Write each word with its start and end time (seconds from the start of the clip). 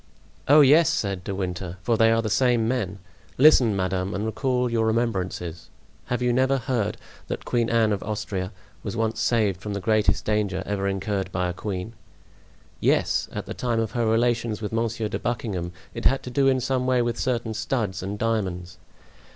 "Oh, 0.47 0.61
yes," 0.61 0.89
said 0.89 1.23
De 1.23 1.35
Winter, 1.35 1.77
"for 1.83 1.95
they 1.95 2.11
are 2.11 2.23
the 2.23 2.29
same 2.31 2.67
men. 2.67 2.97
Listen, 3.37 3.75
madame, 3.75 4.15
and 4.15 4.25
recall 4.25 4.67
your 4.67 4.87
remembrances. 4.87 5.69
Have 6.05 6.23
you 6.23 6.33
never 6.33 6.57
heard 6.57 6.97
that 7.27 7.45
Queen 7.45 7.69
Anne 7.69 7.91
of 7.93 8.01
Austria 8.01 8.51
was 8.81 8.97
once 8.97 9.19
saved 9.19 9.61
from 9.61 9.75
the 9.75 9.79
greatest 9.79 10.25
danger 10.25 10.63
ever 10.65 10.87
incurred 10.87 11.31
by 11.31 11.49
a 11.49 11.53
queen?" 11.53 11.93
"Yes, 12.79 13.29
at 13.31 13.45
the 13.45 13.53
time 13.53 13.79
of 13.79 13.91
her 13.91 14.07
relations 14.07 14.59
with 14.59 14.71
Monsieur 14.73 15.07
de 15.07 15.19
Buckingham; 15.19 15.71
it 15.93 16.05
had 16.05 16.23
to 16.23 16.31
do 16.31 16.47
in 16.47 16.59
some 16.61 16.87
way 16.87 17.03
with 17.03 17.19
certain 17.19 17.53
studs 17.53 18.01
and 18.01 18.17
diamonds." 18.17 18.79